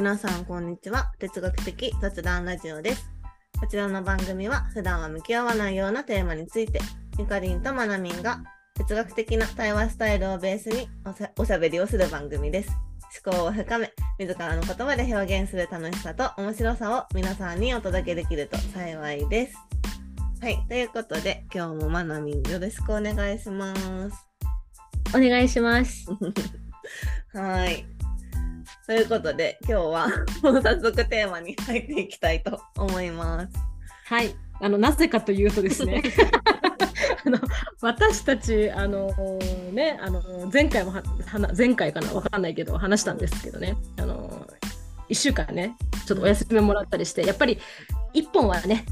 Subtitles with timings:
[0.00, 1.12] 皆さんこんにちは。
[1.18, 3.10] 哲学的雑談ラジオです。
[3.60, 6.80] こちらの番組は普段は向き合わないようなテーマについて
[7.18, 8.42] ゆかりんとまなみんが
[8.76, 10.88] 哲学的な対話スタイルをベースに
[11.36, 12.70] おしゃべりをする番組です。
[13.26, 19.56] 思考を深め自らの言葉で表現する楽しさと面白さを皆さんにお届けできると幸いです。
[20.40, 23.74] はいということで今日もまなみんよろしくお願いしま
[24.10, 24.26] す。
[25.14, 26.06] お願いします。
[27.36, 27.99] はい。
[28.86, 30.08] ということで、今日は
[30.42, 33.52] もう早速テーマに入っていきたいと思います。
[34.06, 34.34] はい。
[34.60, 36.02] あのなぜかというとですね。
[37.24, 37.38] あの
[37.82, 39.12] 私たちあの
[39.72, 40.22] ねあの
[40.52, 44.46] 前回もははな前回かなわかんないけど話したんですけどねあの
[45.10, 47.58] 1週間ねちょっとお休みもらったりしてやっぱり
[48.14, 48.86] 1本はね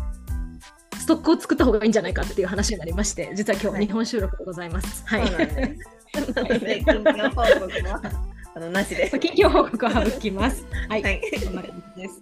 [0.99, 5.05] ストックを作った方がいいんじゃないかっていう話になりまして実は今日は日本収録でございます。
[5.07, 5.27] はい。
[5.27, 5.99] そうなんです。
[6.35, 9.17] なので、近況報告はあのなしです。
[9.21, 10.67] 近況報告は省きます。
[10.91, 11.03] はい。
[11.05, 11.23] はい。
[11.45, 12.21] こんな感じです。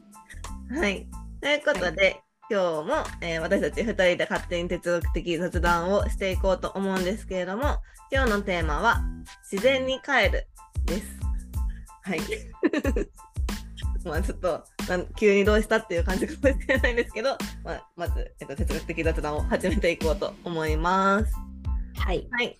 [0.78, 1.08] はい。
[1.40, 2.20] ということで、
[2.50, 7.78] 今日も、えー私たち2人で勝手に哲学的雑談をしていこうと思うんですけれども、
[8.12, 9.00] 今日のテーマは、
[9.50, 10.46] 自然に帰る
[10.84, 11.06] です。
[12.02, 12.20] はい。
[14.04, 14.62] まあちょっと
[15.16, 21.32] 急にどうしたっていう感じかもしれないんですけど、まあ、まず、えっと、哲学的雑談を始めていこうと思います。
[21.98, 22.28] はい。
[22.30, 22.58] はい。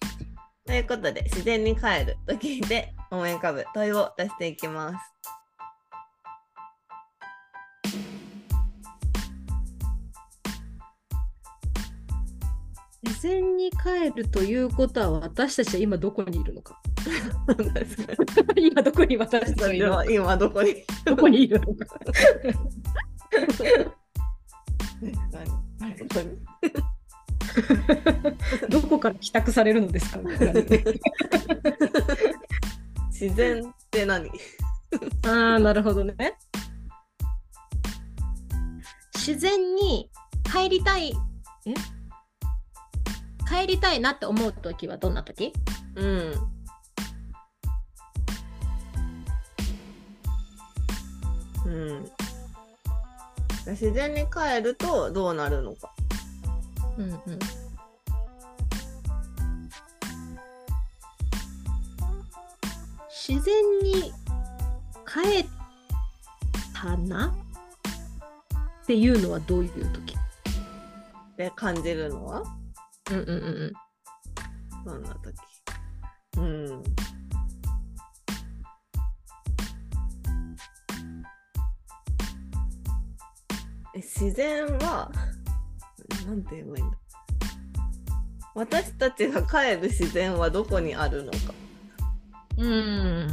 [0.67, 5.13] ということで、自然に帰ると聞いて思い浮かぶ問いを出していきます。
[13.03, 16.81] 自然に帰るということは私たちは今どこにいるのか？
[18.57, 20.85] 今どこに私たちは今どこに？
[21.05, 21.99] どこにいるのか？
[28.69, 30.19] どこから帰宅されるのですか？
[33.11, 34.31] 自然って何？
[35.27, 36.15] ああなるほどね
[39.15, 40.11] 自然に
[40.45, 41.13] 帰りたい
[41.67, 41.75] え？
[43.49, 45.53] 帰りたいなって思う時はどんな時？
[45.97, 46.33] うん。
[51.65, 52.05] うん。
[53.69, 55.93] 自然に帰るとどうなるのか。
[56.99, 57.39] うんうん。
[63.29, 64.13] 自然に
[65.05, 65.47] 帰っ
[66.73, 67.35] たな？
[68.83, 70.17] っていうのはどういう時？
[71.37, 72.43] で感じるのは？
[73.11, 73.33] うんうんう
[73.67, 73.73] ん。
[74.85, 75.35] どんな時？
[76.39, 76.83] うん。
[83.95, 85.11] え自然は、
[86.27, 86.97] なんて言えばいいんだ？
[88.55, 91.39] 私たちが帰る自然はどこにあるのか。
[92.59, 93.29] うん。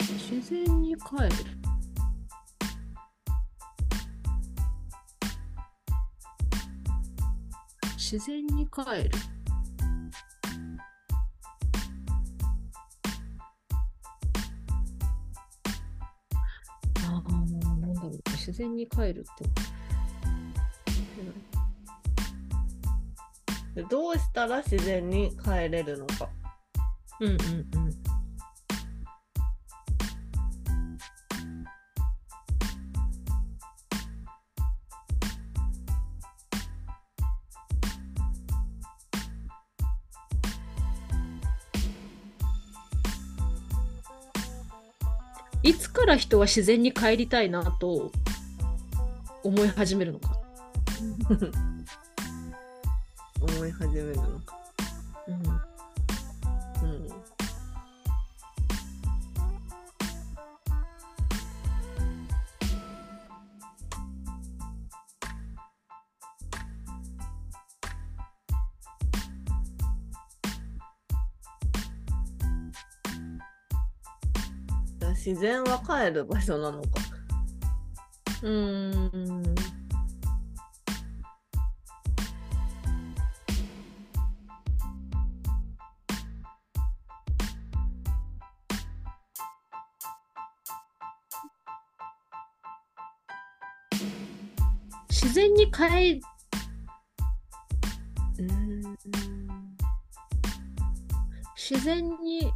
[0.00, 1.30] 自然に帰る。
[7.96, 9.10] 自然に帰る。
[18.50, 19.24] 自然に帰るっ
[23.76, 26.28] てどうしたら自然に帰れるのか。
[27.20, 27.94] うんうんうん
[45.62, 48.10] いつから人は自然に帰りたいなと
[49.42, 50.38] 思い始めるのか。
[53.40, 54.58] 思い始めるのか。
[55.28, 55.34] うん。
[55.34, 57.08] うん。
[75.02, 77.09] あ自然は帰る場所なのか。
[78.42, 79.54] うん。
[95.10, 96.22] 自然に帰
[98.38, 98.96] うん。
[101.54, 102.50] 自然に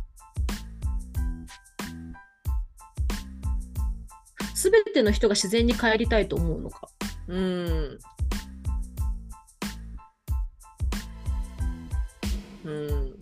[4.65, 6.89] すべての人が自然に帰りたいと思うのか。
[7.29, 7.99] うん。
[12.65, 13.15] うん。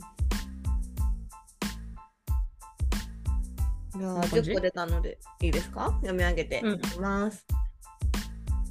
[3.99, 5.87] じゃあ、こんな感じ？10個出たのでいいですか？
[6.03, 7.45] 読み上げてうんいきます。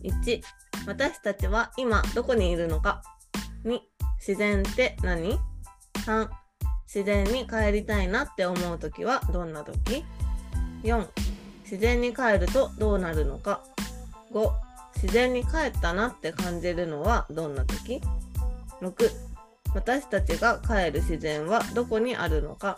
[0.03, 0.41] 1、
[0.87, 3.01] 私たちは今どこにいるのか。
[3.65, 3.81] 2、
[4.25, 5.37] 自然って何
[6.05, 6.29] ?3、
[6.87, 10.05] 自然に帰りたいなって思うときはどんなとき
[10.83, 11.05] ?4、
[11.71, 13.63] 自然に帰るとどうなるのか。
[14.33, 14.51] 5、
[14.95, 18.01] 自然に帰ったなって感じるのはどんなとき
[18.81, 19.31] ?6、
[19.73, 22.77] 私たちが帰る自然はどこにあるのか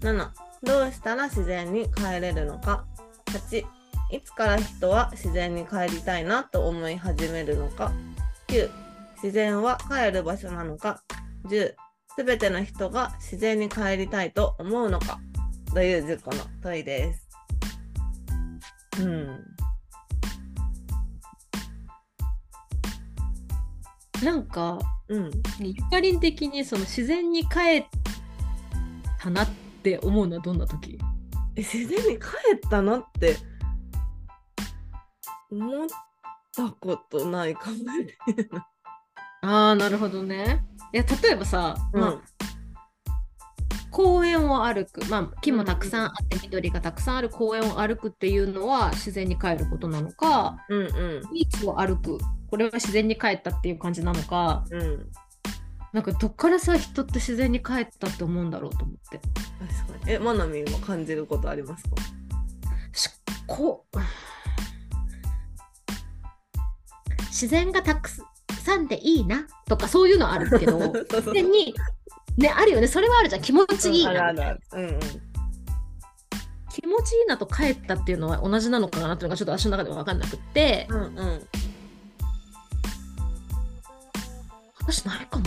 [0.00, 0.28] 7
[0.62, 2.84] どうしたら自然に帰れるのか
[3.26, 3.64] 8
[4.10, 7.92] いつから人は自然に帰りたいなと思い始めるのか
[8.48, 8.70] 9
[9.22, 11.02] 自然は帰る場所なのか
[11.46, 11.74] 10
[12.16, 15.18] すべての人が自然に帰りたいと思うのか
[15.74, 17.25] という10個の問いです。
[19.00, 19.46] うん。
[24.24, 24.78] なんか
[25.08, 25.30] うん。
[25.60, 27.86] ゆかりん的にその自然に帰っ
[29.18, 29.48] たなっ
[29.82, 30.98] て思うのはどんな時？
[31.54, 32.26] え自然に帰
[32.56, 33.36] ったなって
[35.50, 35.88] 思っ
[36.54, 37.84] たことないかもね。
[39.42, 40.64] ああなるほどね。
[40.92, 42.22] いや例えばさ、まあうん
[43.96, 51.32] 公園を歩く、まあ、木もたくさんあって緑がたくさんある公園を歩くっていうのは自然に帰ることなのかうんうん。
[51.32, 52.18] ビーチを歩く。
[52.50, 55.08] これは自然に帰ったっていう感じなのかうん。
[55.94, 59.16] なんかどっからさ人って自然に帰ったって思うんだろうと思って。
[59.16, 60.12] 確かに。
[60.12, 61.96] え、まなみんは感じることありますか？
[62.92, 63.08] し
[63.46, 63.86] こ。
[63.94, 63.98] う
[67.28, 68.10] 自然がたく
[68.62, 71.00] さんでいいなとかそういうのあるけど そうそう。
[71.18, 71.74] 自然に
[72.36, 74.32] ねあるよねそれはあるじゃん気持ちいいな。
[76.72, 81.46] 気持ちいいなと帰ったっていうのは同じなのかなっていうのがちょっと私の中では分かんなくってうんうん。
[84.80, 85.44] 私ないかも。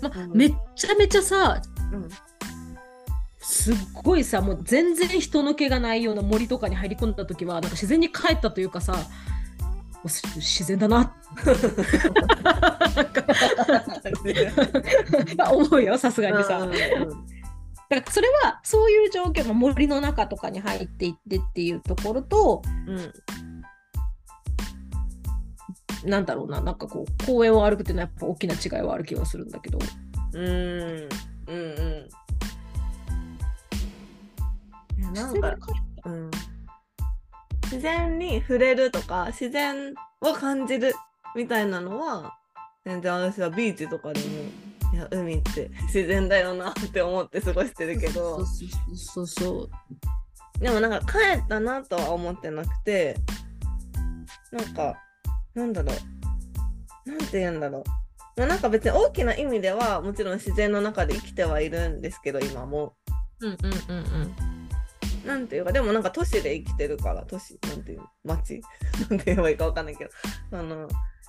[0.00, 1.60] まうんめっちゃめちゃさ
[1.92, 2.08] うん
[3.38, 8.96] すっごいさもう全然人の気がないような森とかに入り込んだ時はなんか自然に帰ったというかさ
[10.04, 11.14] 自然だな。
[15.52, 16.66] 思うよさすがにさ。
[16.66, 23.12] だからそれはそういう状況、まあ森の中とかに入っていってっていうところとうん
[26.04, 29.78] なんだろうななんかこう公園を歩くっていうのはやっぱ大きな違いはある気がするんだけど。
[30.32, 30.42] うん。
[30.42, 31.08] うん
[31.48, 31.52] う
[34.98, 35.12] ん。
[35.12, 35.56] なんか、
[36.04, 36.30] うん、
[37.70, 40.92] 自然に触れるとか自然を感じる
[41.36, 42.34] みたいなのは
[42.84, 44.26] 全然私はビーチとかでも
[44.92, 48.44] いや海って自然だよなって思って過ごしてるけど。
[48.96, 49.70] そうそう
[50.60, 53.16] でもなんか帰ったなとは思ってなくて
[54.50, 54.96] なんか
[55.54, 57.08] なんだろう。
[57.08, 57.84] なんて言うんだろう。
[58.36, 62.94] まあなんか別に大きな意味ではもちろん自然の中で生きてはいるんですけど今も。
[63.40, 64.49] うんうんうんうん
[65.24, 68.62] なんていうかでもなんか都市で生きてるから都市なんていう街？
[69.10, 70.10] なんて言えばいいかわかんないけど
[70.52, 70.88] あの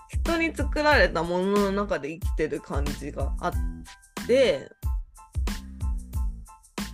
[0.10, 3.54] 人に作られたものの中で生きてる感じがあっ
[4.28, 4.70] て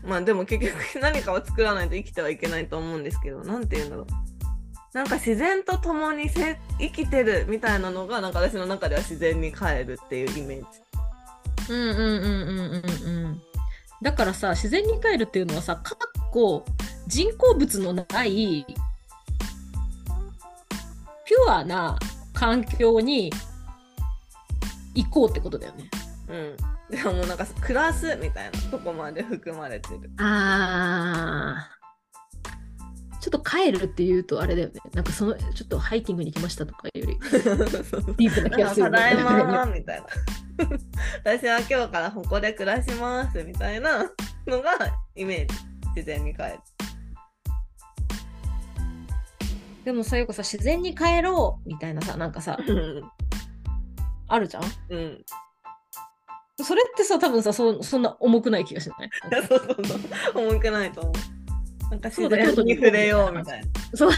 [0.03, 4.05] まあでも結局 何かを作らないと生きてはいけないと思うんですけどなんて言うんだろう。
[4.93, 10.65] なんか自然と共にせ生きてるみたいなのがなんか私の中では自然に帰るっていうイメージ。
[11.69, 13.41] うんうんうんうんうんうん。
[14.01, 16.66] だからさ自然に帰るっていうのはさかっこ
[17.08, 21.98] 人工物のないピュアな
[22.34, 23.32] 環境に
[24.94, 25.89] 行こうってことだよね。
[26.30, 26.96] うん。
[26.96, 30.10] でももうなんか暮らすみたいなとこまで含まれてる。
[30.20, 31.76] あー
[33.19, 34.79] ちょっと帰るっていうとあれだよね。
[34.93, 40.07] なんかそのちょっとハイキングに来ましたとかより ディープな気がするただいまみたいな。
[41.24, 44.03] 私は今日からここで暮らしますみたいな
[44.45, 44.71] のが
[45.15, 45.55] イメージ。
[45.95, 46.59] 自然に帰る。
[49.83, 53.03] でもさよくさ自然に帰ろうみたいなさなんかさうん。
[54.27, 54.63] あるじゃん？
[54.89, 55.25] うん。
[56.63, 59.09] それってさ多分さそそんな重くない気がしない？
[59.47, 59.95] そうそうそ
[60.41, 60.47] う。
[60.50, 61.13] 重くないと思う。
[61.89, 63.67] なんか自そうだ然に触れようみたいな。
[63.96, 64.12] そう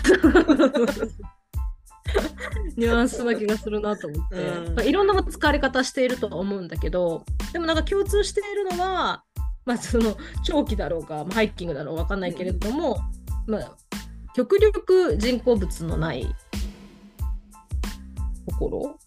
[2.76, 4.76] ニュアンスな気がするなと思って、うん。
[4.76, 7.24] まあいろんな使われ方しているとは思うんだけど
[7.54, 9.24] でもなんか共通しているのは、
[9.66, 13.00] まあ、その長期だろうが、まあハイキングだろうわかんないけれども、
[13.46, 13.78] まあ、
[14.34, 16.26] 極力人工物のない
[18.48, 19.00] ところ？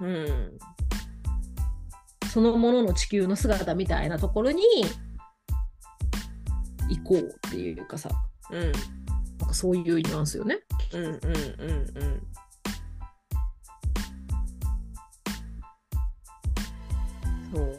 [0.00, 0.58] うん。
[2.32, 4.62] そのものの地球の姿みたいなところに
[6.88, 8.08] 行こうっていうかさ
[8.50, 8.72] うん。
[9.38, 10.60] なんかそういうニュアンスよね。
[10.92, 11.16] うんうんうんう
[12.04, 12.22] ん。
[17.54, 17.78] そう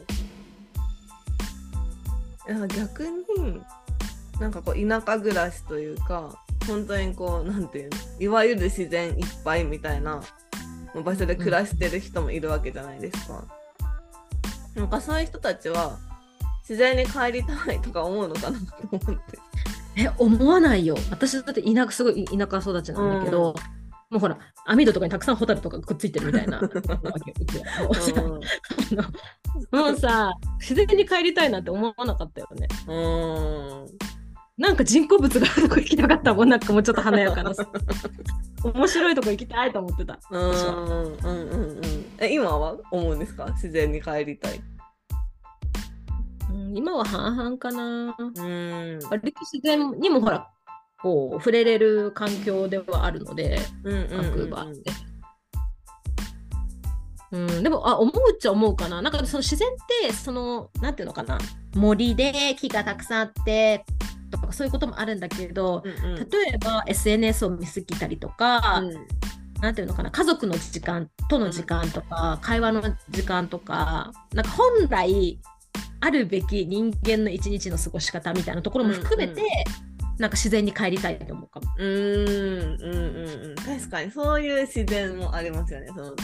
[2.68, 3.60] 逆に
[4.40, 10.22] なんかこう田舎暮らしというか本当にこうなんていうのいわゆる自然いっぱいみたいな
[11.04, 13.44] 場所で暮らしてる人もいるわけじゃないですか。
[14.74, 15.98] なんかそういう人たちは
[16.68, 19.38] 自然に帰りたいとか思うのかなと思って。
[19.96, 20.96] え思わないよ。
[21.10, 23.54] 私だって田舎すごい田舎育ちなんだけど、
[24.10, 26.60] もうほら網戸とかにたくさんホタルとかくっついてるみたいな
[29.72, 32.68] もうさ自然に帰りたいなんて思わなかったよね。
[32.86, 32.92] う
[33.84, 33.86] ん。
[34.56, 37.54] なんか人工物があるとこ行きたかったもんなんかもうちょっと華やかな。
[37.54, 37.66] さ
[38.64, 40.18] 面白いとこ行きたいと思ってた。
[40.30, 40.40] うん。
[40.42, 41.80] うんうんうん。
[42.18, 43.46] え今は思うんですか？
[43.52, 44.60] 自然に帰りたい。
[46.68, 48.16] うん今は半々かな。
[48.18, 48.98] うん。
[49.10, 50.48] 割と自然にもほら
[51.00, 54.90] こう触れれる環境ではあるのでうんうんバンクーバーって。
[57.30, 59.02] うん、でもあ思うっちゃ思うかな。
[59.02, 59.72] なんかその自然っ
[60.02, 61.38] てそのなんていうのかな。
[61.74, 63.84] 森で木がたくさんあって
[64.30, 66.16] とかそういうこともあるんだけど、うんうん。
[66.16, 69.06] 例えば SNS を見すぎたりとか、うん。
[69.60, 70.10] なんていうのかな。
[70.10, 75.38] 家族の時間との時間とか、会話の時間とかなんか本来
[76.00, 79.48] あるべき人間の一日の過ごし方みたいなところも含めて、うんう
[80.18, 81.66] なんか自然に帰りたいと思うかも。
[81.78, 85.86] うーんうんうんうん確かにそういう自然もありますよね。
[85.88, 86.16] その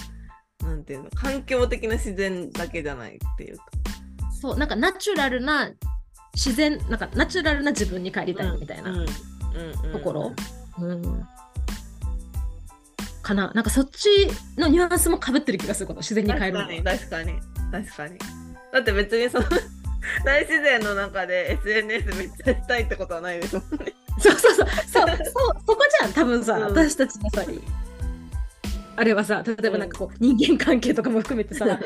[0.68, 3.64] なんていうの環境的な自然だけじゃないっていうか。
[4.40, 5.70] そうなんかナチュラルな
[6.34, 8.92] 自然なんかナチュラルな自分に帰りたいみたいな
[9.92, 10.32] ところ、
[10.80, 11.24] うん
[13.22, 14.08] かななんかそっち
[14.58, 17.40] のニュアンスもかぶってる気がすること自然に帰るのは確かに確かに
[17.72, 18.43] 確かに。
[18.74, 19.44] だって別にその
[20.26, 23.94] 大自然の中で SNS めっちゃしたいってことはないですもんね。
[24.18, 24.66] そうそうそう。
[24.66, 25.16] そう そう
[25.64, 26.62] そこじゃん多分さ、うん。
[26.64, 27.44] 私たちのさ
[28.96, 31.84] あれはさ例えばなんかこう、人間関係とかも含めてさなんか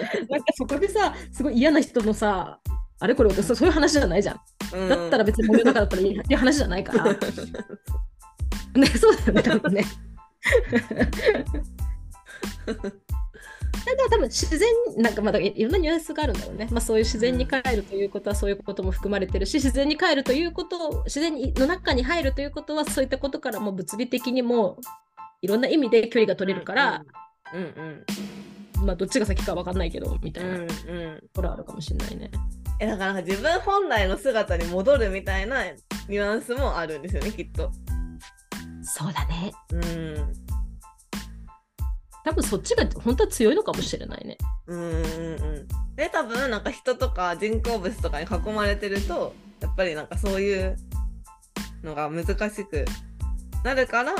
[0.56, 2.58] そこでさすごい嫌な人のさ
[3.00, 4.40] あれこれそそういう話じゃないじゃん、
[4.72, 4.88] うん。
[4.88, 6.94] だったら別に森の中だったらいいっていう話じゃないか。
[6.94, 7.04] ら
[8.80, 9.84] ねそうだよね多分ね
[13.96, 24.78] だから多分自然なんかまだいろんなニュアンスがあるんだろうね、まあ、そういう自然に帰るということはそういうことも含まれてるし自然に帰るということを自然にの中に入るということはそういったことからも物理的にも
[25.42, 27.04] いろんな意味で距離が取れるから、
[27.52, 28.04] うんうん
[28.84, 30.72] まあどっちが先か分かんないけどみたうんいなと
[31.34, 32.30] ころあるかもしれないね。
[32.78, 37.72] えだから自分本来の姿に戻るみたいなニュアンスもあるんですよねきっと。
[38.82, 39.52] そうだね。
[39.72, 40.47] うん
[42.24, 44.36] 多分そっちが本当は強いのかもしれないね。
[44.66, 50.76] うんうんうんで多分なんか人とか人工物とかに囲まれてるとやっぱりなんかそういう
[51.82, 52.84] のが難しく
[53.64, 54.14] なるから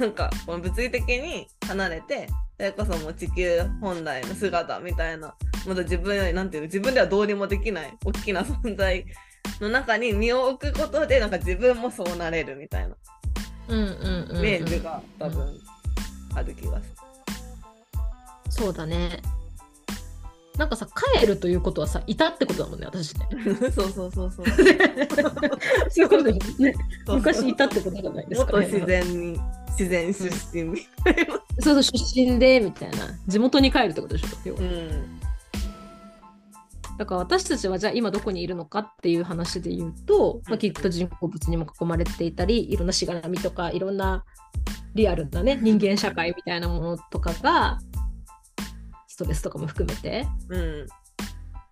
[0.00, 5.34] なんかこの物理的に離れてそれこそもう地球本来の姿みたいな
[5.66, 9.04] まだ自分よりなんていうの自分ではどうにもできない大きな存在
[9.60, 12.96] の中に身を置くことでなんか自分もそうなれるみたいな
[13.68, 14.38] うんうんうん、うん。
[14.38, 15.60] イメージが多分
[16.34, 16.94] ある気がす
[18.50, 19.22] そうだね。
[20.58, 20.86] なんかさ
[21.18, 23.26] 帰るということはさいたってことだもんね私ね。
[23.30, 23.56] る。
[23.72, 24.46] そうそうそうそう。
[24.52, 26.74] そういうことですね。
[27.08, 31.40] 昔いたってことじゃないですか、もっと自然に自然出身みたいな。
[31.60, 35.21] そうそう出身でみたいな地元に帰るってことでしょうん
[36.98, 44.24] だから私たちはじゃあ今どこにいるのかっていう話で言うと、まあ、きっと人工物にも囲まれていたりいろんなしがらみとかいろんな
[44.94, 47.78] リアルなね人間社会みたいなものとかが
[49.08, 50.86] ストレスとかも含めてうん。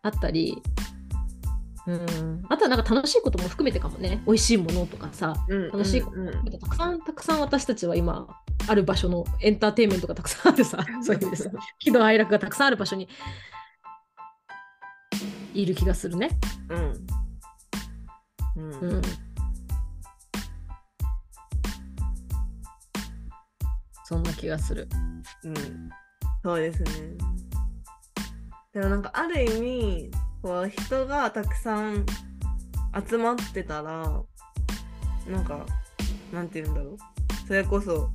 [0.02, 0.62] あったり、
[1.86, 4.22] うん、あとはなんか楽しいことも含めてかもね。
[4.26, 8.26] 美味しいものとかさうん楽しいうんうんたくさんたくさん私たちは今
[8.66, 11.50] ある場所のエンターテインメントがたくさんあるさ そういう意味です。
[11.78, 13.08] 喜怒哀楽がたくさんある場所に
[15.54, 16.30] いる気がするね。
[16.68, 17.06] うん
[18.56, 19.02] うんうん、
[24.04, 24.88] そんな気がする。
[25.44, 25.54] うん
[26.42, 26.90] そうですね。
[28.72, 30.10] でもなんかある意味
[30.42, 32.06] こう人がたくさん
[33.08, 34.22] 集まってたら
[35.28, 35.66] なんか
[36.32, 36.96] なんて言うんだろう
[37.46, 38.10] それこそ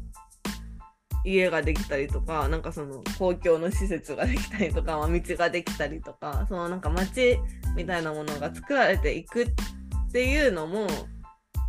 [1.25, 7.39] 家ができたりとかなんかその公共の施設ができたりとか、まあ、道ができたりとかそのなんか街
[7.75, 9.47] みたいなものが作られていくっ
[10.11, 10.87] ていうのも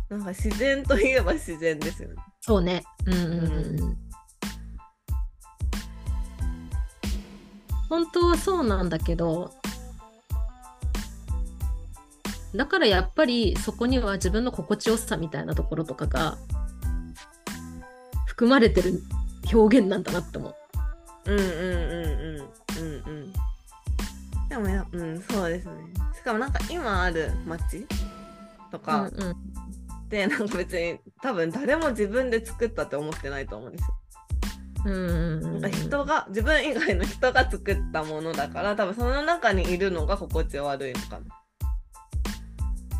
[0.09, 2.15] なんか自然といえば自然ですよね。
[2.39, 2.83] そうね。
[3.05, 3.97] うんうんうんうん。
[7.89, 9.53] 本当はそうなんだけど、
[12.55, 16.37] だからやっぱりそこには自分の心地よさみたいなところとかが
[18.25, 19.01] 含まれてる
[19.51, 20.55] 表現なんだなって思う。
[21.25, 23.33] うんうんうんうんうんうん。
[24.49, 25.73] ででもや、うん、そうですね。
[26.15, 27.85] しかもなんか今ある街
[28.71, 29.35] とうんかうんっ
[30.09, 33.95] て、なんか別に多分誰も自分で作ったって思ってないと思うんですよ。
[34.85, 41.25] うんうんうんなんか人が、自分以外の人が作ったものだから、多分その中にいるのが心地悪いのかな。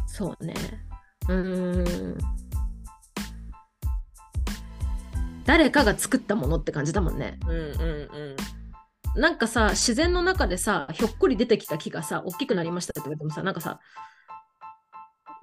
[0.08, 0.54] そうね。
[1.30, 2.37] うーん。
[5.48, 7.40] 誰かが作ったものって感じだもんね。
[7.48, 7.60] うんうん
[9.16, 9.22] うん。
[9.22, 13.80] なんかさ、自然の中でさ、ひょっこり出てきた木がさ、大きくなりましたって言われてもさ、なんかさ、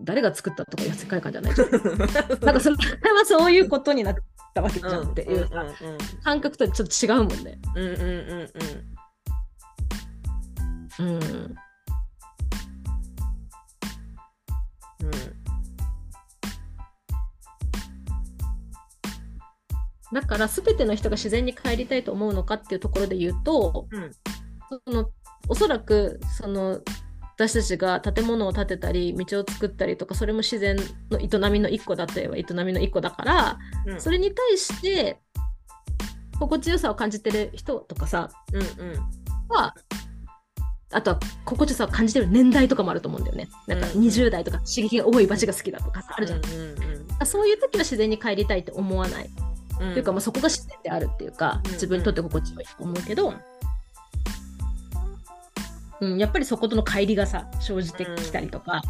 [0.03, 1.71] 誰が作ったとかいう世界観じゃないじゃん。
[2.45, 4.15] なんかそれはそういうことになっ
[4.55, 5.65] たわけじゃんっていうさ、
[6.23, 7.59] 感覚とちょっと違うもんね。
[7.75, 8.05] うんうんうん
[10.99, 11.57] うんうん。
[15.01, 15.44] うん
[20.15, 24.11] だから全ての人が自然に帰りたいと思うのかっていうところで言うと、うん
[24.87, 25.11] その
[25.47, 26.81] おそらくその
[27.37, 30.77] 私たちが建物を建てたり道を作ったりとかそれも自然
[31.11, 35.21] の営みの一個だといえば営みの一個だから、うんそれに対して
[36.41, 38.99] 心地よさを感じてる人とかさうんうん
[39.49, 39.75] は
[40.93, 43.49] あとは心地よさを感じてる年代とかもあると思うんだよね。
[43.67, 46.39] なんかうん20代とか刺激が多い場所が好きだとかさあるじゃん。
[46.39, 49.31] うんそういう時は自然に帰りたいって思わない。
[49.81, 53.35] うんっていうか、まあ、そこが自然であるっていうか、うん自分にとって心地よいと思うけど、
[56.01, 58.83] うん、やっぱりそことの乖離がさ生じてきたりとか、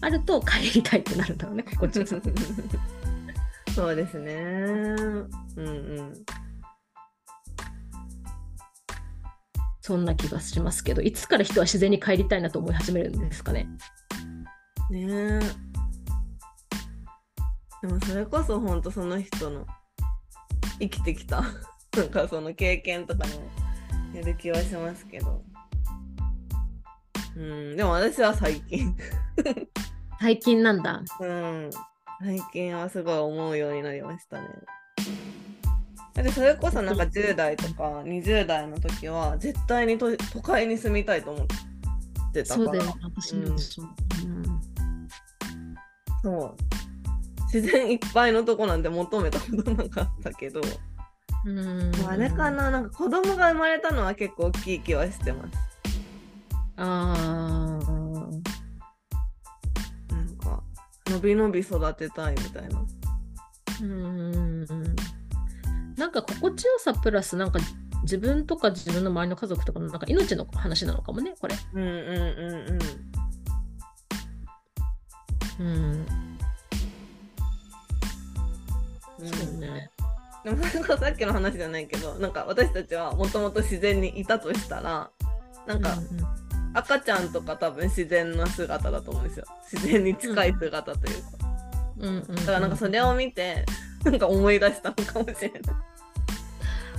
[0.00, 2.16] あると帰りたいってなるんだろうね心地よさ。
[3.74, 4.34] そうですね。
[4.34, 5.62] うんう
[6.02, 6.14] ん。
[9.80, 13.66] そんな気がしますけどいつから人は自然に帰りたいなと思い始めるんですかね？
[14.90, 15.40] ねえ。
[17.80, 19.66] でもそれこそ本当その人の
[20.82, 21.42] 生きてきた
[21.96, 25.42] なんかその経験とかにもよる気はしますけど。
[27.34, 28.94] うん、でも私は最近、
[30.20, 31.02] 最近なんだ。
[31.20, 31.70] うん、
[32.20, 34.48] 最近はすごい思うようになりましたね。
[36.12, 41.46] だってそれこそなんか10代とか20代の時は絶対に都都会に住みたいと思っ
[42.32, 42.66] てたから。
[42.66, 43.92] そうだよね私も私も
[46.22, 46.56] そう。
[47.52, 50.60] 自然いっぱいのとこなんて求めたことなかったけど、
[51.44, 55.58] うんうんあれかな、なんか子供が生まれたのは結構大きい気はしてます。
[56.76, 58.42] あー
[60.14, 60.62] なんか、
[61.08, 62.82] のびのび育てたいみたいな。
[63.82, 64.66] うん
[65.96, 67.58] なんか心地よさプラスなんか
[68.02, 71.56] 自分とか自分の周りの家族とかのなんか命の話なのかもねこれ。
[71.74, 71.98] うんうんう
[75.58, 76.31] んうん、うん。
[79.24, 79.90] そうね。
[80.44, 85.10] でもそれさっきの話じゃないけど、なんか私たちはもともと自然にいたとしたら、
[85.66, 86.42] なんかうんうん
[86.74, 89.44] 赤ちゃんとか多分自然な姿だと思うんですよ。
[89.70, 91.28] 自然に近い姿というか。
[91.98, 93.64] うんうんうんだからなんかそれを見て、
[94.04, 95.60] なんか思い出したのかもしれない。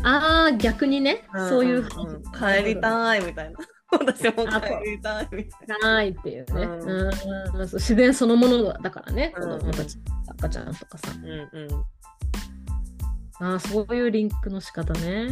[0.05, 1.89] ああ逆にね、そういう、んん
[2.31, 3.59] 帰りたいみたいな。
[3.91, 11.23] 私も帰りたいみたいないっていうね、うん自然そのものだからね、うん子供たち赤ちゃんとかさな。
[11.23, 11.85] うんうん。
[13.43, 15.27] ああそういうリンクの仕方ね。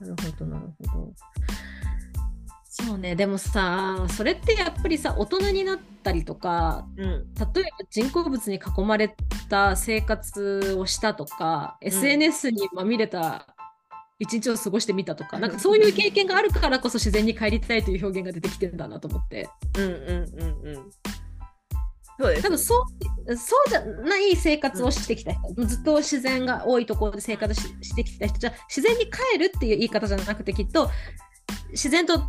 [0.00, 1.12] なるほどなるほど。
[2.64, 7.04] そうねでもさそれってやっぱりさ大人になったりとかうん。
[7.06, 9.14] 例えば人工物に囲まれ
[9.48, 13.46] た生活をしたとか、SNS にまみれた
[14.18, 19.48] 一日を過ごしてみたとか、なんかそういう経験があるからこそ自然に帰りたいという表現が出てきてるんだなと思って。
[19.78, 20.90] うんうんうんうん。
[22.18, 22.42] そうです。
[22.42, 22.86] 多分そ
[23.28, 30.90] うそうじゃない生活をしてきた人、ずっと自然が多いところで生活ししてきた人じゃ自然に帰るっていう言い方じゃなくてきっと
[31.70, 32.20] 自然と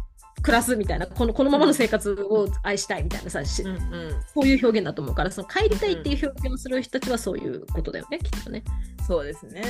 [0.41, 4.21] 暮らすみたいなこのこのままの生活を愛したいみたいなさ、しうんうん。
[4.33, 8.63] そういう表現だと思うからその帰りたいっていう表現をする人たちはそういうことだよねきっとね。
[9.07, 9.63] そうですね。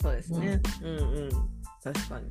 [0.00, 0.60] そうですね。
[0.82, 1.30] うんうん。
[1.82, 2.30] 確かに。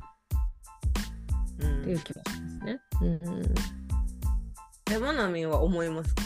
[1.60, 1.98] うんっていう。
[2.00, 2.80] 気がしますね。
[3.02, 3.42] うん、
[4.90, 6.22] え、まなみんは思いますか？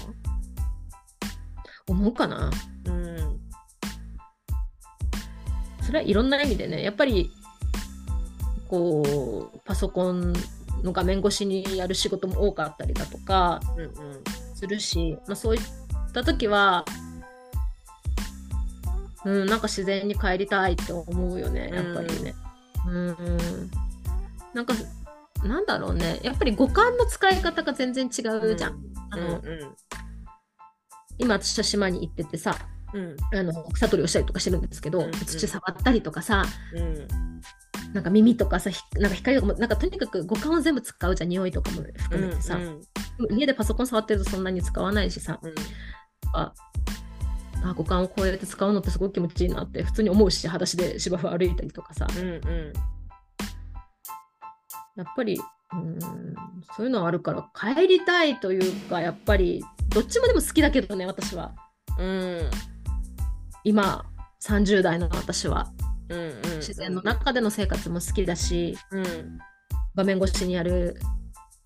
[1.89, 2.51] 思うかな？
[2.87, 3.41] うん。
[5.83, 7.31] それはいろんな意味でねやっぱり
[8.69, 10.33] こうパソコン
[10.83, 13.93] の画面越しにやる仕事も多かったりだとかうんうん。
[14.55, 15.63] するし、まあ、そういっ
[16.13, 16.85] た時は
[19.25, 22.35] うんなんか自然に帰りたいって思うよねやっぱりね。
[22.87, 23.71] うん
[24.55, 24.75] なんか
[25.45, 28.79] なんだろうねやっぱり五感の使い方が全然違うじゃん。
[29.11, 29.77] あのうん
[31.19, 32.57] 今私は島に行っててさ
[32.93, 33.17] うん。
[33.33, 36.45] あの草取りをしたりとかしてるんですけど、うんうん土触ったりとかさ
[36.75, 37.09] うん。
[37.93, 42.57] なんか耳とかさ、ひなんか光とかも、なんかとにかく五感を全部使うじゃん、匂いとかも含めてさ。
[42.57, 42.81] うん
[43.19, 45.55] でも家でパソコン触ってるとそんなに使わないしさ、うん
[46.35, 46.55] あ
[47.65, 52.73] あ五感をこうやって使うのってすごく気持ちいいなって普通に思うし、裸足で芝生歩いたりとかさ、うんうん
[54.95, 55.41] やっぱり、
[55.73, 55.99] うん、
[56.77, 61.55] そういうのはあるから、帰りたいというか、やっぱり、どっちもでも好きだけどね、私は。
[61.99, 62.51] うん。
[63.65, 64.05] 今、
[64.43, 65.73] 30代の私は。
[66.09, 66.57] うんうん。
[66.57, 69.39] 自然の中での生活も好きだし、うん。
[69.95, 70.99] 画面越しにやる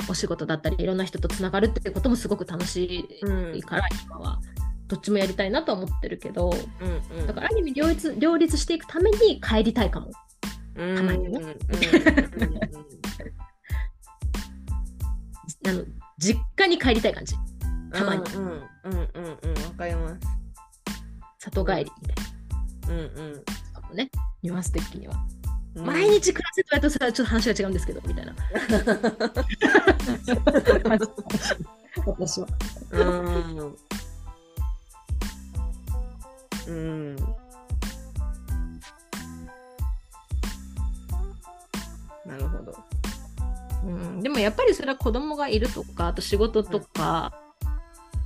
[0.09, 3.07] お仕事だったりいろんな人とつながるっていうこともすごく楽し
[3.55, 4.41] いから、今は。
[4.89, 7.27] どっちもやりたいなとは思ってるけどうんうん。
[7.27, 10.13] だからある意味両立両立していくために帰りたいかも。
[10.77, 11.61] うんたまにねうんうんうん。
[15.69, 15.85] あの
[16.19, 17.35] 実家に帰りたい感じ
[17.97, 20.17] たまにうんうんうんうんうんわかります
[21.39, 22.17] 里帰りみたい
[22.89, 23.33] うんうん。
[23.75, 24.11] なのもね
[24.43, 25.37] ニュアンス的には、うん
[25.85, 28.35] 毎日暮らせとやるとそれはちょっと話が違うんですけどみたいな。
[32.07, 32.47] 私は
[32.93, 33.77] うん。
[36.67, 37.17] うん。
[42.25, 42.75] なるほど
[43.85, 47.39] うん、でもやっぱりそれは子供がいるとかあと仕事とか、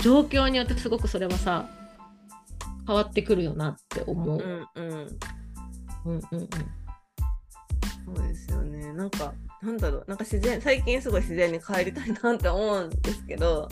[0.03, 1.69] 状況によってすごくそれはさ
[2.87, 4.39] 変わってくるよなって思う。
[4.39, 5.19] うんうん。
[6.05, 6.49] うんうんうん。
[8.07, 8.93] そうですよね。
[8.93, 9.33] なんか
[9.63, 10.05] なんだろう。
[10.09, 13.69] なんか自然最近すごい自然に帰りたいなって思うんですけど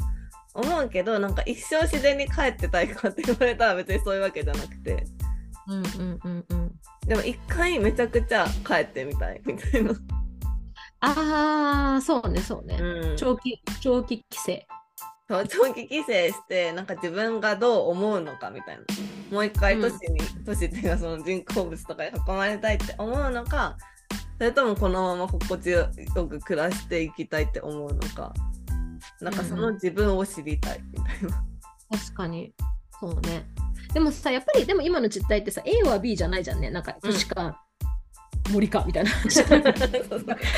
[0.55, 5.05] 思うけどなんか一生自然に帰ってたいかって言われたら別にそういうわけじゃなくて。
[5.67, 6.73] うんうんうんうん。
[7.07, 9.93] でも一回めちゃくちゃ帰ってみたいみたいな、
[11.01, 13.17] ああそうねそうね、うん。
[13.17, 14.53] 長期長期帰省
[15.49, 18.83] 長期帰省してなんか自分がどう思うのかみたいな。
[19.31, 23.77] もう一回都市に、都市っていうかその人工物とかに囲まれたいって思うのか
[24.39, 28.33] それともこのまま心地よく暮らしていきたいって思うのか。
[29.21, 31.45] なんかその自分を知りたいみたいな。
[31.91, 32.55] 確かに。
[33.01, 33.47] そうね。
[33.93, 36.71] でもさやっぱりでも今の実態ってさ A は B じゃないじゃんね。
[36.71, 37.61] なんか都市か、
[38.51, 39.11] 森かみたいな。
[39.19, 39.45] 話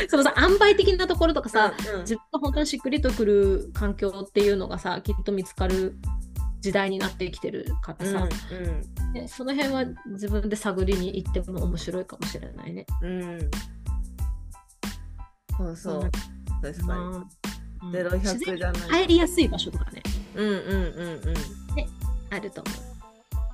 [0.08, 5.96] そのさ塩梅的なところとかさ、うん自分が本当にしっくりとくる環境っていうのがさきっと見つかる
[6.60, 8.28] 時代になってきてるからさ、
[9.14, 12.86] ねその辺は自分で探りに行っても面白いかもしれないね。
[13.02, 13.22] うん。
[13.22, 13.50] うん
[15.56, 16.02] そうそう。
[16.02, 16.10] うん
[16.62, 17.28] 確かうん。
[17.88, 19.02] にゼロ百じゃない。
[19.02, 20.02] 帰りやすい場所とかね。
[20.34, 21.34] うんうんうんうん。
[22.30, 22.70] あると思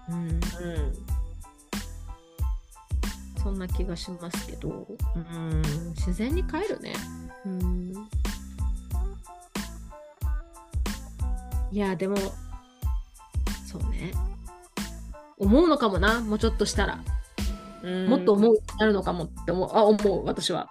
[0.09, 0.12] う。
[0.12, 1.06] うん、うん
[3.46, 6.94] そんな気がしますけど、うん、自然に帰るね。
[7.44, 7.92] うん、
[11.70, 12.16] いやでも
[13.64, 14.11] そうね
[15.38, 16.98] 思うのかもなもうちょっとしたら。
[17.85, 19.70] うんもっと思うなるのかもって思う。
[19.72, 20.68] あ、思う、私は。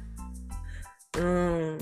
[1.18, 1.78] うん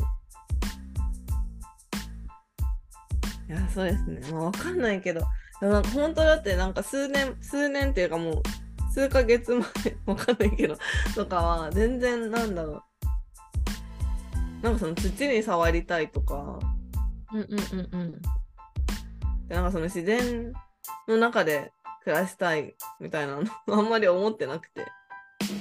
[3.48, 5.20] いやそうですねまあわかんないけど
[5.60, 8.42] でもなんか本当だってなんか数年数年っていうかもう
[8.98, 9.62] 数ヶ月前
[10.06, 10.76] わかんないけど
[11.14, 12.82] とかは全然なんだろ
[14.60, 16.58] うなんかその土に触りたいとか
[17.32, 18.12] うんうんうんうん。
[19.46, 20.52] でなんかその自然
[21.06, 21.70] の中で
[22.02, 24.84] 暮らしたいみたいなの あんまり思ってなくて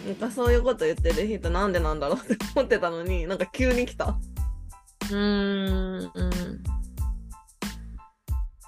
[0.07, 4.17] なんかそういうこと言ってる人なんでなんだろうって思ってたのになんか急に来た。
[5.11, 6.63] うーんうん。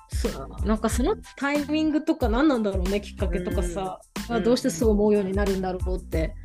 [0.10, 4.02] そうなんかそのタイミングとか何なんだろうねきっかけとかさ、
[4.42, 6.36] どうしてそう思うようになるんだろうって。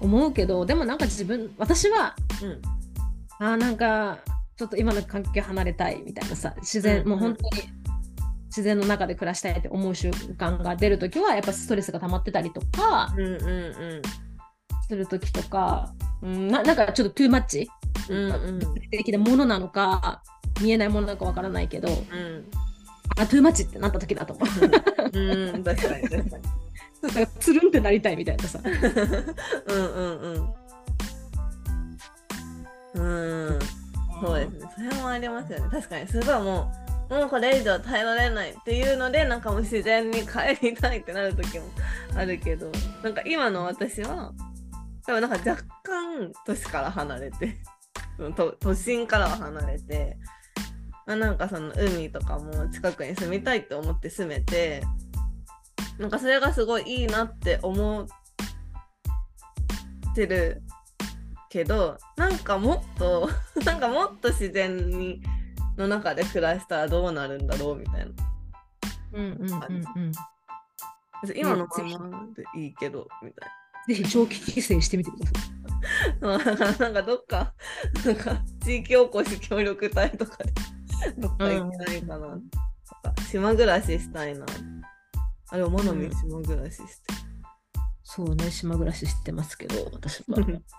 [0.00, 2.62] 思うけどでもなんか自分私はうん。
[3.38, 4.18] あーなんか
[4.56, 7.62] ちょっと今の環境離れたいみたいなさ自然、うんもう本当に
[8.48, 14.02] 自然の中で暮らしたいって思う瞬間が出るときはやっぱストレスが溜まってたりとかうんうん
[14.88, 17.70] するときとか、うん、ななんかちょっとトゥーマッチ
[18.08, 18.30] うん。
[18.32, 20.22] うん的なものなのか
[20.60, 21.88] 見えないものなのかわからないけど。
[21.88, 22.44] うん
[23.20, 24.48] あトゥーマッチってなった時だと思う
[25.12, 26.44] うんうん確かに確かに。
[27.02, 30.54] なんかつるんってなりたいみたいなさうんうんうん。
[32.94, 33.58] うん、
[34.20, 34.68] そうですね。
[34.74, 35.68] それもありますよね。
[35.70, 36.72] 確かに、すごいも
[37.10, 41.66] う、もうこれ以上耐えられないっていうので、なんかもう自然に帰りたいってなる時も
[42.16, 42.70] あるけど、
[43.02, 44.32] なんか今の私は、
[45.06, 47.56] 多分なんか若干都市から離れて、
[48.36, 50.16] 都都心からは離れて、
[51.10, 54.84] まあ、なんかその海とかも近くに住みたいって思って住めて、
[55.98, 58.06] なんかそれがすごいいいなって思っ
[60.14, 60.62] てる
[61.48, 63.28] けどなんかもっと
[63.66, 65.20] なんかもっと自然に
[65.76, 68.12] の中で暮らしたらどうなるんだろうみたいな。
[69.12, 69.58] うんうんうんう
[70.10, 70.12] ん
[71.34, 73.50] 今のままでいいけど、みたい
[73.88, 76.78] ぜひ長期帰省してみてください。
[76.80, 77.52] なんかどっか、
[78.06, 80.52] なんか地域おこし協力隊とかで、
[81.18, 82.28] どっか行きたいかな。
[82.28, 84.46] なんか島暮らししたいな。
[85.50, 86.86] あれ、まなみうん島暮らしして
[88.02, 90.40] そうね、島暮らししてますけど、私は。
[90.40, 90.62] る。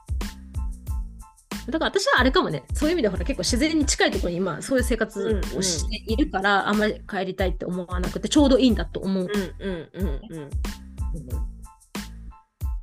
[1.68, 9.28] だから私はあれかもね、そういう意味でほら結構自然に近いところに今そういう生活をしているから、あんまり帰りたいって思わなくてちょうどいいんだと思う。
[9.28, 10.50] うんうんうんうん。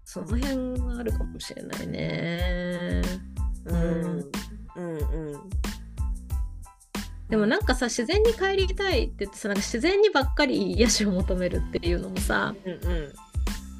[0.04, 3.02] その辺はあるかもしれないね。
[3.66, 4.30] うん
[4.76, 5.50] うんうん
[7.28, 13.12] でもなんかさ自然に帰りたいって言ってさなんか自然にばっかり癒しを求めるっていうのもさうんうん。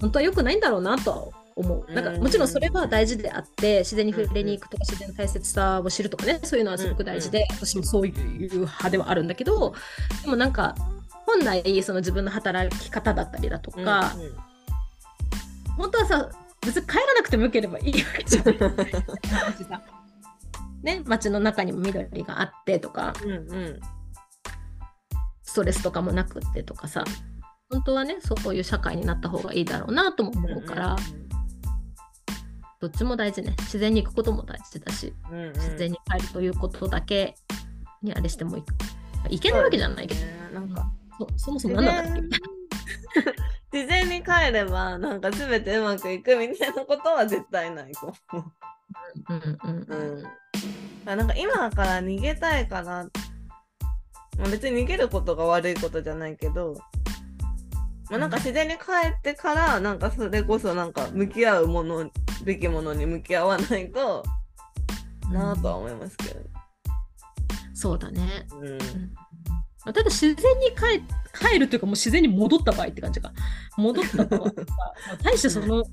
[0.00, 1.92] 本当は良くないんだろうなとは思う。
[1.92, 9.74] なんかもちろんそれは大事であって自然に触れに行くとか自然の大切さを知るとかねそういうのはすごく大事で私もそういう派ではあるんだけど
[10.22, 10.76] でもなんか
[11.26, 14.14] 本来その自分の働き方だったりだとか、
[15.76, 16.30] 本当はさ
[16.64, 18.56] 別に帰らなくてもよければいいわけじゃない
[20.82, 23.12] ね街の中にも緑があってとか。
[23.24, 23.80] うんうん。
[25.42, 27.04] ストレスとかもなくってとかさ。
[27.70, 30.96] 本当はねそういう社会になった方がいいだろうなとも思うから、
[32.80, 33.54] どっちも大事ね。
[33.60, 35.12] 自然に行くことも大事だし。
[35.30, 35.52] うんうん。
[35.52, 37.34] 自然に帰るということだけ
[38.02, 38.64] にあれしてもい
[39.30, 39.36] い。
[39.36, 40.50] いけないわけじゃないけど、ね。
[40.54, 40.90] なんか。
[41.18, 42.20] そそもそも何なんだっけ？
[42.20, 42.40] みたい
[43.72, 48.44] 自然に帰ればなんか全てうまくいくみたいなことは絶対ないと思
[49.28, 49.32] う。
[49.32, 49.36] な。
[49.36, 50.24] うんうんううん
[51.08, 56.74] ん、あなんか今から逃げたいから、まあ、別に逃げることが悪いことじゃないけど、
[58.10, 58.80] まあ、なんか自然に帰
[59.18, 62.10] ってからなんかそれこそなんか向き合うもの
[62.44, 64.24] べきものに向き合わないと
[65.30, 66.40] なぁとは思いますけど、
[67.74, 68.46] そうだね。
[68.60, 68.78] うん。
[69.84, 71.02] ただ自然に帰
[71.38, 73.32] 帰るというかもう自然に戻った場合って感じか。
[73.76, 74.52] 戻った場合
[75.22, 75.84] 大してその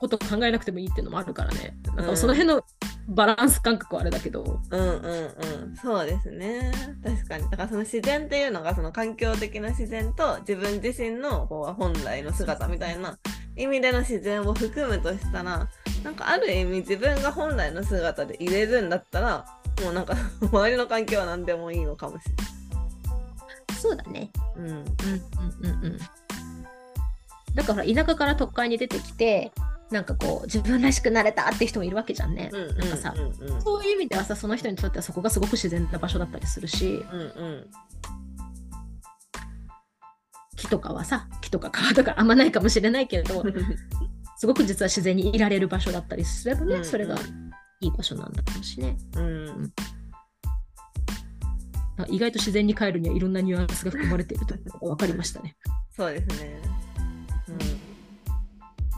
[0.00, 1.76] こと考えなくてもいいっていうのもあるからね。
[1.96, 2.62] なんかその辺の
[3.08, 4.60] バランス感覚はあれだけど。
[4.70, 6.72] うんうんうんそうですね
[7.04, 13.18] 確かにだからその自然っていうのがその環境的な自然と自分自身のこう本来の姿みたいな
[13.56, 15.68] 意味での自然を含むとしたら
[16.02, 19.44] なんかある意味自分が本来の姿で入れるんだったら
[19.82, 22.24] もうなんか周りの環境は何でもいいのかもし
[23.76, 24.30] そうだね。
[24.56, 24.72] れない。
[24.72, 24.84] うんうんうん
[25.60, 25.98] うんうん。
[27.54, 29.52] だから田舎から都会に出てきて、
[29.90, 32.50] なんかこう自分らしくなれたって人もいるわけじゃんね。
[32.52, 37.66] うんなんかさ、うんうんそういう意味ではさ、その人にとってはそこがすごく自然な場所だったりするし、うんうん
[40.56, 43.44] 木とかはさ、木とか川とかあんまないかもしれないけれど、
[44.38, 47.16] すごく実は自然にいられる場所だったりすればね、うんそれが
[47.80, 48.96] いい場所なんだろうしね。
[49.16, 49.72] うん
[51.98, 55.56] あ意外と自然に帰るにはいろんなニュアンスが含まれているということが分かりましたね。
[55.96, 56.60] そうですね。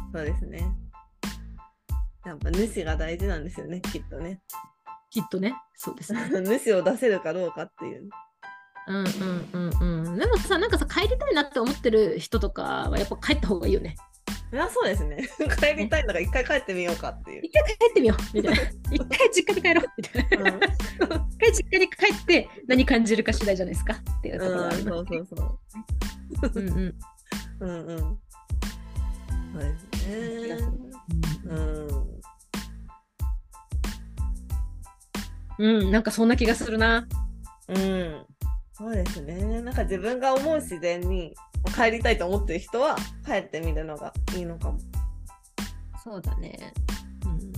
[0.08, 0.12] うん。
[0.12, 0.72] そうですね。
[2.24, 4.40] やっぱ主が大事なんですよね、きっとね。
[5.10, 6.20] きっとね、そうですね。
[6.58, 8.08] 主を出せるかどうかっていう。
[8.88, 10.18] うんうんうんうん。
[10.18, 13.96] でもさ、なんかさ、帰りたいなって思ってる人とかはやっぱ帰った方がいいよね。
[14.50, 15.28] いや、そうですね。
[15.60, 17.42] 帰りたいんだから一回帰ってみようかっていう。
[17.44, 18.62] 一回帰ってみようみたいな。
[18.90, 20.52] 一回実家に帰ろうみたいな。
[20.52, 20.60] うん
[21.38, 26.62] 一回実家に帰って何感じるか次第じゃないですかっていうところがあうん、りまそうすそうそう。
[26.62, 26.94] うんうん
[27.60, 27.98] うんうん。
[27.98, 28.18] そ
[29.58, 30.58] うですね。
[31.46, 31.88] うん。
[35.58, 37.06] うん、なんかそんな気がするな。
[37.68, 38.26] うん。
[38.72, 39.60] そうですね。
[39.60, 41.34] なんか自分が思う自然に
[41.74, 44.78] 帰りたいと思ってる人は帰ってみるのがいいのかも。
[46.04, 46.72] そうだね。
[47.24, 47.52] うん、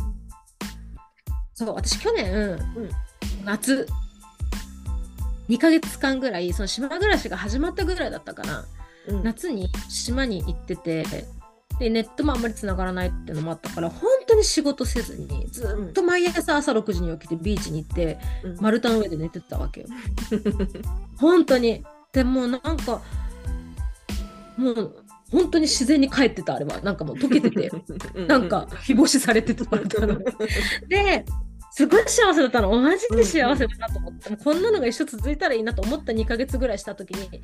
[1.54, 2.58] そう、私去年、
[3.44, 3.86] 夏、
[5.50, 8.64] 2ヶ月間ぐらい、その島暮らしが始まったぐらいだったかな。
[9.08, 9.22] うん。
[9.22, 11.04] 夏に島に行ってて、
[11.80, 19.86] で、ネットもあんまり繋がらないっていうのもあったから、本当に仕事せずに、ずっと毎朝朝6時に起きてビーチに行って、うん丸太の上で寝てたわけよ。
[21.16, 21.82] 本当に。
[22.12, 23.00] でもうなんか、
[24.58, 26.82] もう本当に自然に帰ってた、あれは。
[26.82, 27.70] なんかもう溶けてて。
[28.28, 29.64] なんか日干しされてた
[30.86, 31.24] で、
[31.70, 32.70] すごい幸せだったの。
[32.78, 37.42] マジで幸せだなと思って、もうこんなのが一生続いたらいいなと思った2ヶ月ぐらいした時に、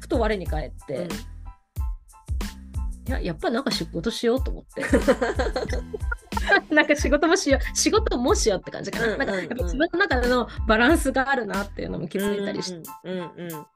[0.00, 1.08] ふと我に返って、
[3.06, 4.82] いや、やっぱなんか仕事しようと思って。
[6.74, 9.12] なんか仕事もしよう、仕事もしようって感じかな。
[9.12, 12.90] うんなんか自分の中でのバランスがあるなっていうのも気づいたりして。
[13.04, 13.66] うんうんうん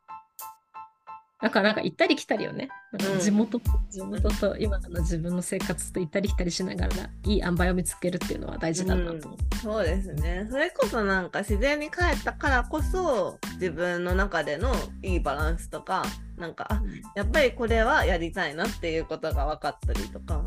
[1.43, 2.69] だからなんか行ったり来たりよね。
[2.93, 9.57] なんかうん地元、地元と今の自分の生活と行ったり来たりしながらいい塩梅を見つけるっていうのは大事だなと思う。
[9.57, 10.47] そうですね。
[10.51, 16.05] それこそなんか自然に帰ったからこそ自分の中でのいいバランスとか、
[16.37, 16.83] なんか、あ
[17.17, 20.45] やっぱりこれはやりたいなっていうことが分かったりとか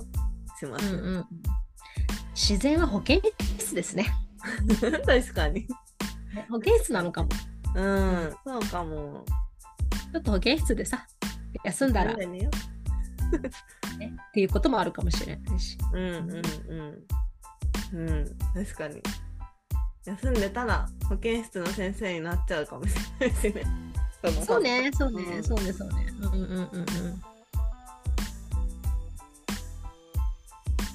[0.60, 0.96] します。
[0.96, 1.26] うんうん
[2.36, 3.22] 自然は保健
[3.60, 4.08] 室ですね。
[5.06, 5.68] 確かに。
[6.50, 7.30] 保健室なのかも。
[7.76, 9.24] うん、そうかも。
[10.14, 11.08] ちょっと保健室でさ、
[11.64, 15.76] 休んだら、ねね、っていうこともあるかもしれないし。
[15.92, 16.42] うんうん
[17.94, 18.10] うん。
[18.10, 19.02] うん、確かに。
[20.06, 23.64] 休んでたら保健室の先生になっちゃうかもしれないしね。
[24.24, 26.14] のそうね、そうね、うんそうね、そうね。
[26.20, 27.22] うんうんうんうん。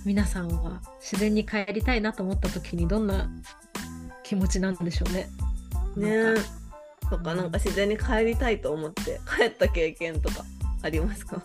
[0.06, 3.28] 皆さんは自然に帰りたいなと思った時にどんな
[4.22, 5.28] 気持ちなんでしょうね。
[5.96, 6.57] ね
[7.10, 10.44] とか、なんか自然に帰りたいと思って帰った経験とか
[10.82, 11.42] ありますか？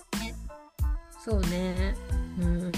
[1.24, 1.96] そうね。
[2.40, 2.72] うんうん。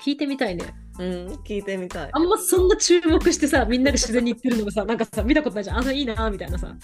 [0.00, 0.74] 聞いてみたいね。
[1.00, 2.18] うん、聞いてみたいあ。
[2.18, 5.78] んまそんな注目してさ、みんなで自然に行ってるのもさ、なんかさ、見たことないじゃん。
[5.78, 6.74] あ、それいいな、みたいなさ。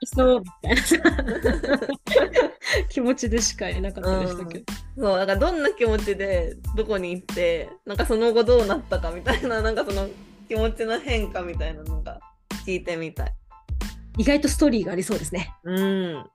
[0.00, 0.96] いそう、みたいなさ。
[2.90, 4.58] 気持ちでしかいなかったでしたけ？
[4.58, 4.64] ど。
[4.98, 10.08] そう、だからどんな気持ちでどこに行って、なんかその後どうなったかみたいな、なんかその
[10.52, 12.20] 気持ちの変化みたいなのが
[12.66, 13.34] 聞いてみたい。
[14.18, 15.50] 意外とストーリーがありそうですね。
[15.64, 16.26] うん。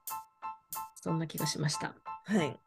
[0.95, 1.93] そんな気がしました。
[2.25, 2.59] はい。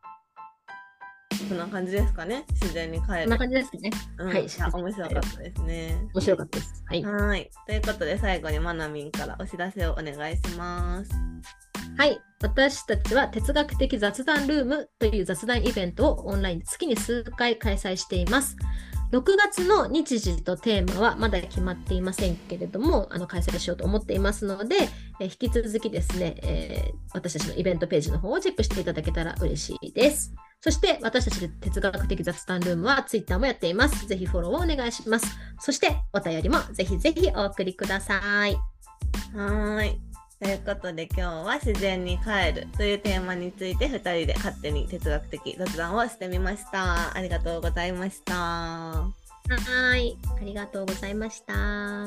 [1.49, 2.45] こんな感じですかね。
[2.53, 3.23] 自然に帰る。
[3.23, 3.91] こんな感じですね。
[4.19, 6.09] うん、はい面白かったですね。
[6.15, 6.85] 面白かったです。
[6.87, 7.03] はい。
[7.03, 7.51] はい。
[7.67, 11.11] ということで、最後にまなみんからお知らせをお願いします。
[11.97, 12.21] はい。
[12.43, 18.57] 私たちは哲学的雑談ルームという雑談イベントをオンラインで月に数回開催しています。
[19.13, 24.77] 6月の日時とテーマはまだ決まっていませんけれども、あの開催しようと思っていますので、
[25.21, 30.33] え引き続きですね、えー私たちのイベントページの方をチェックしていただけたら嬉しいです。
[30.61, 34.07] そして私たちで哲学的雑談ルームは Twitter もやっています。
[34.07, 35.27] ぜひフォローをお願いします。
[35.59, 38.55] そしてお便りもぜひぜひお送りください。
[38.55, 40.10] はーい。
[40.43, 47.15] ということで今日は自然に帰るというテーマについて2人で勝手に哲学的雑談をしてみました。
[47.15, 48.35] ありがとうございました。
[48.35, 49.05] は
[49.97, 50.17] い。
[50.41, 52.07] ありがとうございました。